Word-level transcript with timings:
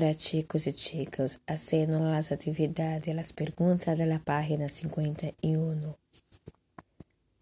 Ahora, 0.00 0.14
chicos 0.14 0.66
y 0.66 0.72
chicos, 0.72 1.42
haciendo 1.46 2.00
las 2.00 2.32
actividades, 2.32 3.14
las 3.14 3.34
preguntas 3.34 3.98
de 3.98 4.06
la 4.06 4.18
página 4.18 4.70
51. 4.70 5.98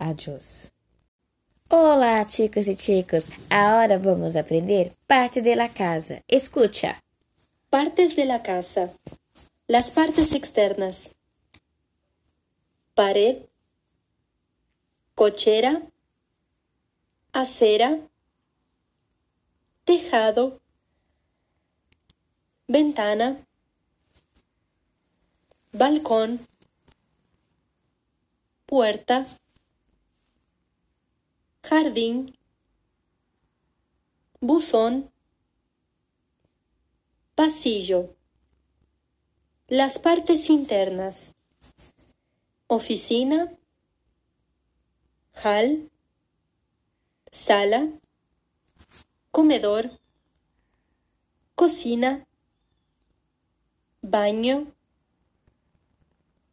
Adiós. 0.01 0.73
Olá, 1.69 2.27
chicos 2.27 2.67
e 2.67 2.75
chicos. 2.75 3.27
Agora 3.49 3.99
vamos 3.99 4.35
aprender 4.35 4.93
parte 5.07 5.41
de 5.41 5.55
casa. 5.73 6.25
Escucha. 6.27 7.01
Partes 7.71 8.17
de 8.17 8.27
casa. 8.43 8.91
Las 9.69 9.93
partes 9.93 10.35
externas. 10.35 11.15
Pared. 12.97 13.37
Cochera. 15.15 15.83
Acera. 17.33 18.01
Tejado. 19.85 20.59
Ventana. 22.69 23.45
Balcón. 25.73 26.47
Puerta 28.67 29.27
jardín, 31.69 32.35
buzón, 34.41 35.13
pasillo. 37.35 38.15
Las 39.67 39.99
partes 39.99 40.49
internas. 40.49 41.35
Oficina, 42.69 43.53
hall, 45.45 45.91
sala, 47.31 47.91
comedor, 49.31 49.91
cocina, 51.55 52.28
baño, 54.11 54.73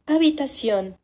habitación. 0.06 0.98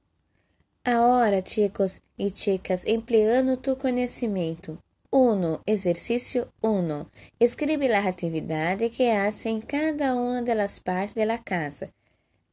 Agora, 0.85 1.43
chicos 1.43 2.03
e 2.19 2.31
chicas, 2.31 2.85
empleando 2.87 3.57
tu 3.57 3.79
conhecimento. 3.79 4.79
1. 5.11 5.61
Exercício 5.67 6.53
1. 6.63 7.07
Escreve 7.39 7.93
a 7.95 8.09
atividade 8.09 8.91
que 8.91 9.11
hace 9.11 9.49
em 9.49 9.61
cada 9.61 10.15
uma 10.15 10.43
das 10.43 10.79
partes 10.79 11.15
da 11.15 11.39
casa. 11.39 11.91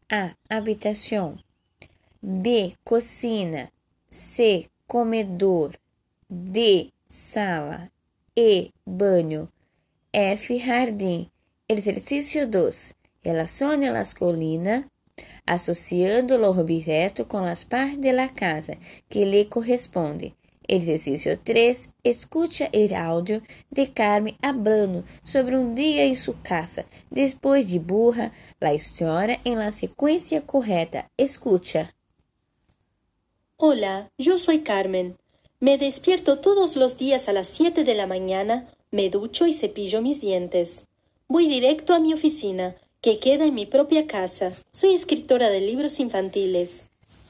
A. 0.09 0.35
Habitação. 0.49 1.37
B. 2.21 2.75
Cocina. 2.83 3.71
C. 4.09 4.67
Comedor. 4.87 5.77
D. 6.29 6.91
Sala. 7.07 7.91
E. 8.35 8.71
Banho. 8.85 9.49
F. 10.13 10.57
Jardim. 10.57 11.29
Exercício 11.67 12.47
2. 12.47 12.98
Relacione 13.23 13.89
as 13.89 14.13
colinas 14.13 14.85
associando 15.45 16.35
o 16.35 16.59
objeto 16.59 17.25
com 17.25 17.39
as 17.39 17.63
partes 17.63 18.15
da 18.15 18.29
casa 18.29 18.77
que 19.09 19.25
lhe 19.25 19.45
corresponde. 19.45 20.33
Exercício 20.67 21.35
3. 21.35 21.89
Escute 22.03 22.63
o 22.63 22.95
áudio 22.95 23.41
de 23.71 23.87
Carmen 23.87 24.35
hablando 24.41 25.03
sobre 25.23 25.57
um 25.57 25.73
dia 25.73 26.05
em 26.05 26.15
sua 26.15 26.35
casa. 26.43 26.85
Depois 27.11 27.67
de 27.67 27.79
burra 27.79 28.31
a 28.61 28.73
história 28.73 29.39
em 29.43 29.55
la 29.55 29.71
sequência 29.71 30.39
correta. 30.41 31.05
Escucha. 31.17 31.89
Hola, 33.57 34.09
yo 34.17 34.37
soy 34.37 34.59
Carmen. 34.59 35.15
Me 35.59 35.77
despierto 35.77 36.37
todos 36.37 36.77
los 36.77 36.95
días 36.95 37.27
a 37.27 37.33
las 37.33 37.47
7 37.47 37.83
de 37.83 37.95
la 37.95 38.07
mañana, 38.07 38.67
me 38.91 39.09
ducho 39.09 39.45
y 39.45 39.51
cepillo 39.51 40.01
mis 40.01 40.21
dientes. 40.21 40.85
Voy 41.27 41.47
directo 41.47 41.93
a 41.93 41.99
mi 41.99 42.13
oficina 42.13 42.75
que 43.01 43.19
queda 43.19 43.45
en 43.45 43.53
mi 43.53 43.65
propia 43.65 44.07
casa. 44.07 44.51
Soy 44.71 44.93
escritora 44.93 45.49
de 45.49 45.61
libros 45.61 45.99
infantiles. 45.99 46.87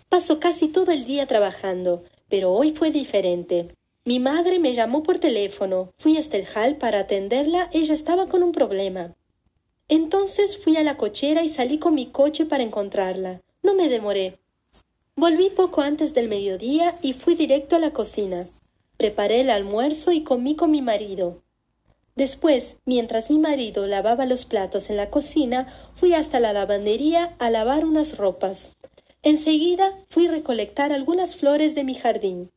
Paso 0.09 0.39
casi 0.39 0.67
todo 0.67 0.91
el 0.91 1.05
día 1.05 1.27
trabajando, 1.27 2.03
pero 2.27 2.52
hoy 2.52 2.71
fue 2.71 2.89
diferente. 2.89 3.75
Mi 4.03 4.19
madre 4.19 4.58
me 4.58 4.73
llamó 4.73 5.03
por 5.03 5.19
teléfono. 5.19 5.93
Fui 5.99 6.17
hasta 6.17 6.37
el 6.37 6.47
hall 6.47 6.77
para 6.77 7.02
atenderla. 7.02 7.69
Ella 7.71 7.93
estaba 7.93 8.27
con 8.27 8.41
un 8.41 8.52
problema. 8.52 9.15
Entonces 9.87 10.58
fui 10.58 10.75
a 10.77 10.83
la 10.83 10.97
cochera 10.97 11.43
y 11.43 11.49
salí 11.49 11.77
con 11.77 11.93
mi 11.93 12.08
coche 12.08 12.45
para 12.45 12.63
encontrarla. 12.63 13.41
No 13.61 13.75
me 13.75 13.89
demoré. 13.89 14.39
Volví 15.15 15.49
poco 15.49 15.81
antes 15.81 16.15
del 16.15 16.29
mediodía 16.29 16.97
y 17.03 17.13
fui 17.13 17.35
directo 17.35 17.75
a 17.75 17.79
la 17.79 17.91
cocina. 17.91 18.47
Preparé 18.97 19.41
el 19.41 19.52
almuerzo 19.52 20.11
y 20.11 20.23
comí 20.23 20.55
con 20.55 20.71
mi 20.71 20.81
marido. 20.81 21.43
Después, 22.19 22.75
mientras 22.83 23.30
mi 23.30 23.39
marido 23.39 23.87
lavaba 23.87 24.25
los 24.25 24.43
platos 24.43 24.89
en 24.89 24.97
la 24.97 25.09
cocina, 25.09 25.73
fui 25.95 26.13
hasta 26.13 26.41
la 26.41 26.52
lavandería 26.52 27.33
a 27.39 27.49
lavar 27.49 27.85
unas 27.85 28.17
ropas. 28.17 28.75
Enseguida 29.23 29.97
fui 30.09 30.27
recolectar 30.27 30.91
algunas 30.91 31.37
flores 31.37 31.75
de 31.75 31.85
mi 31.85 31.93
jardín. 31.93 32.52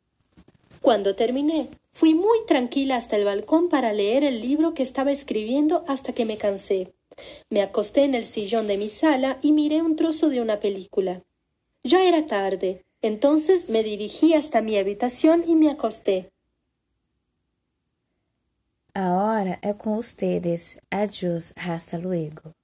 Cuando 0.81 1.15
terminé, 1.15 1.69
fui 1.93 2.13
muy 2.13 2.45
tranquila 2.45 2.97
hasta 2.97 3.15
el 3.15 3.25
balcón 3.25 3.69
para 3.69 3.93
leer 3.93 4.25
el 4.25 4.41
libro 4.41 4.75
que 4.75 4.83
estaba 4.83 5.13
escribiendo 5.13 5.85
hasta 5.87 6.13
que 6.13 6.25
me 6.25 6.39
cansé. 6.39 6.93
Me 7.49 7.63
acosté 7.63 8.03
en 8.03 8.17
el 8.17 8.25
sillón 8.25 8.67
de 8.67 8.79
mi 8.79 8.89
sala 8.89 9.39
y 9.43 9.53
miré 9.53 9.81
un 9.81 9.95
trozo 9.95 10.29
de 10.29 10.41
una 10.41 10.59
película. 10.59 11.23
Ya 11.85 12.03
era 12.03 12.27
tarde, 12.27 12.83
entonces 13.01 13.69
me 13.69 13.85
dirigí 13.85 14.35
hasta 14.35 14.61
mi 14.61 14.77
habitación 14.77 15.45
y 15.47 15.55
me 15.55 15.71
acosté. 15.71 16.32
A 18.95 19.11
hora 19.15 19.59
é 19.63 19.73
com 19.73 19.97
ustedes. 19.97 20.77
Adiós, 20.91 21.51
hasta 21.57 21.97
luego. 21.97 22.55